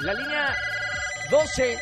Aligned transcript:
La 0.00 0.14
línea 0.14 0.54
12. 1.30 1.78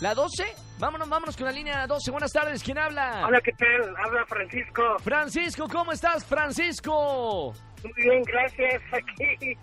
¿La 0.00 0.14
12? 0.14 0.44
Vámonos, 0.78 1.08
vámonos 1.08 1.36
con 1.36 1.46
la 1.46 1.52
línea 1.52 1.86
12. 1.86 2.10
Buenas 2.10 2.32
tardes. 2.32 2.62
¿Quién 2.62 2.78
habla? 2.78 3.24
Hola, 3.26 3.40
¿qué 3.40 3.52
tal? 3.52 3.94
Habla 4.04 4.26
Francisco. 4.26 4.82
Francisco, 5.02 5.68
¿cómo 5.68 5.92
estás, 5.92 6.24
Francisco? 6.24 7.54
Muy 7.82 7.92
bien, 7.96 8.22
gracias. 8.24 8.82
Aquí. 8.92 9.56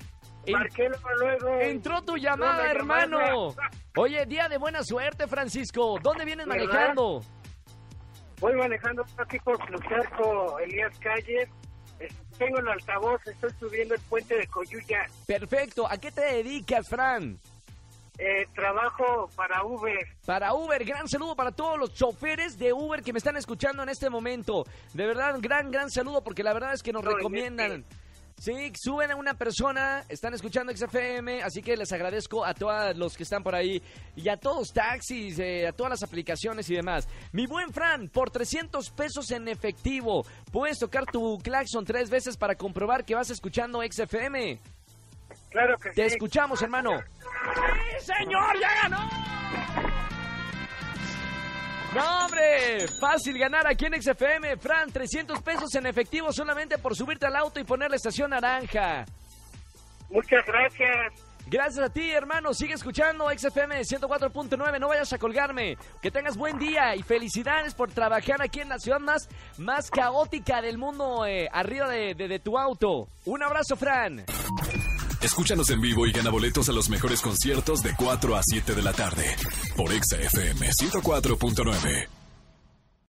En- 0.45 0.53
Marqué 0.53 0.89
luego. 1.19 1.59
Entró 1.61 2.01
tu 2.01 2.17
llamada, 2.17 2.69
hermano. 2.69 3.53
Oye, 3.95 4.25
día 4.25 4.49
de 4.49 4.57
buena 4.57 4.83
suerte, 4.83 5.27
Francisco. 5.27 5.97
¿Dónde 6.01 6.25
vienes 6.25 6.47
¿Verdad? 6.47 6.65
manejando? 6.67 7.21
Voy 8.41 8.53
manejando 8.55 9.05
aquí 9.19 9.37
por 9.39 9.57
Plutarco, 9.65 10.59
Elías 10.59 10.97
Calles. 10.99 11.47
Tengo 12.37 12.59
el 12.59 12.67
altavoz, 12.67 13.25
estoy 13.27 13.51
subiendo 13.59 13.95
el 13.95 14.01
puente 14.01 14.35
de 14.35 14.47
Coyuya. 14.47 15.07
Perfecto. 15.27 15.87
¿A 15.89 15.97
qué 15.97 16.11
te 16.11 16.21
dedicas, 16.21 16.87
Fran? 16.89 17.37
Eh, 18.19 18.45
trabajo 18.53 19.29
para 19.35 19.63
Uber. 19.63 20.07
Para 20.25 20.53
Uber, 20.53 20.83
gran 20.85 21.07
saludo 21.09 21.35
para 21.35 21.51
todos 21.51 21.79
los 21.79 21.93
choferes 21.93 22.59
de 22.59 22.71
Uber 22.71 23.01
que 23.01 23.11
me 23.11 23.17
están 23.17 23.37
escuchando 23.37 23.81
en 23.81 23.89
este 23.89 24.09
momento. 24.09 24.65
De 24.93 25.07
verdad, 25.07 25.35
gran, 25.39 25.71
gran 25.71 25.89
saludo 25.89 26.23
porque 26.23 26.43
la 26.43 26.53
verdad 26.53 26.73
es 26.73 26.83
que 26.83 26.93
nos 26.93 27.03
No, 27.03 27.11
recomiendan. 27.15 27.83
Sí, 28.37 28.73
suben 28.75 29.11
a 29.11 29.15
una 29.15 29.35
persona, 29.35 30.03
están 30.09 30.33
escuchando 30.33 30.75
XFM, 30.75 31.43
así 31.43 31.61
que 31.61 31.77
les 31.77 31.91
agradezco 31.93 32.43
a 32.43 32.53
todos 32.53 32.95
los 32.97 33.15
que 33.15 33.23
están 33.23 33.41
por 33.41 33.55
ahí 33.55 33.81
y 34.17 34.27
a 34.27 34.35
todos 34.35 34.73
taxis, 34.73 35.39
eh, 35.39 35.65
a 35.67 35.71
todas 35.71 35.91
las 35.91 36.03
aplicaciones 36.03 36.69
y 36.69 36.75
demás. 36.75 37.07
Mi 37.31 37.45
buen 37.47 37.71
Fran, 37.71 38.09
por 38.09 38.31
300 38.31 38.89
pesos 38.89 39.31
en 39.31 39.47
efectivo, 39.47 40.25
puedes 40.51 40.77
tocar 40.79 41.05
tu 41.05 41.37
claxon 41.39 41.85
tres 41.85 42.09
veces 42.09 42.35
para 42.35 42.55
comprobar 42.55 43.05
que 43.05 43.15
vas 43.15 43.29
escuchando 43.29 43.81
XFM. 43.81 44.59
Claro 45.49 45.77
que 45.77 45.91
Te 45.91 46.09
sí. 46.09 46.15
escuchamos, 46.15 46.61
hermano. 46.61 46.99
¡Sí, 47.99 48.05
señor! 48.13 48.59
¡Ya 48.59 48.73
ganó! 48.89 49.02
No, 51.95 52.25
hombre, 52.25 52.87
fácil 52.99 53.37
ganar 53.37 53.67
aquí 53.67 53.85
en 53.85 54.01
XFM. 54.01 54.57
Fran, 54.57 54.91
300 54.91 55.41
pesos 55.41 55.73
en 55.75 55.85
efectivo 55.85 56.31
solamente 56.33 56.77
por 56.77 56.95
subirte 56.95 57.25
al 57.27 57.35
auto 57.35 57.59
y 57.59 57.63
poner 57.63 57.89
la 57.89 57.97
estación 57.97 58.31
naranja. 58.31 59.05
Muchas 60.09 60.45
gracias. 60.45 60.89
Gracias 61.45 61.85
a 61.85 61.89
ti, 61.91 62.09
hermano. 62.11 62.53
Sigue 62.53 62.73
escuchando 62.73 63.29
XFM 63.29 63.81
104.9. 63.81 64.79
No 64.79 64.87
vayas 64.87 65.11
a 65.13 65.17
colgarme. 65.17 65.77
Que 66.01 66.09
tengas 66.09 66.37
buen 66.37 66.57
día 66.57 66.95
y 66.95 67.03
felicidades 67.03 67.75
por 67.75 67.91
trabajar 67.91 68.41
aquí 68.41 68.61
en 68.61 68.69
la 68.69 68.79
ciudad 68.79 68.99
más, 68.99 69.27
más 69.57 69.89
caótica 69.91 70.61
del 70.61 70.77
mundo, 70.77 71.25
eh, 71.25 71.49
arriba 71.51 71.87
de, 71.89 72.15
de- 72.15 72.27
de 72.29 72.39
tu 72.39 72.57
auto. 72.57 73.07
Un 73.25 73.43
abrazo, 73.43 73.75
Fran. 73.75 74.23
Escúchanos 75.23 75.69
en 75.69 75.79
vivo 75.79 76.05
y 76.05 76.11
gana 76.11 76.29
boletos 76.29 76.67
a 76.67 76.73
los 76.73 76.89
mejores 76.89 77.21
conciertos 77.21 77.81
de 77.81 77.95
4 77.95 78.35
a 78.35 78.43
7 78.43 78.75
de 78.75 78.81
la 78.81 78.91
tarde 78.91 79.23
por 79.77 79.93
Exa 79.93 80.17
FM 80.17 80.69
104.9. 80.69 82.22